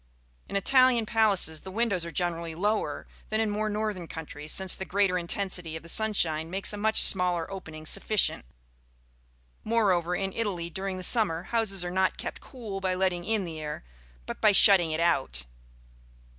[0.49, 4.83] In Italian palaces the windows are generally lower than in more northern countries, since the
[4.83, 8.43] greater intensity of the sunshine makes a much smaller opening sufficient;
[9.63, 13.59] moreover, in Italy, during the summer, houses are not kept cool by letting in the
[13.59, 13.83] air,
[14.25, 15.45] but by shutting it out.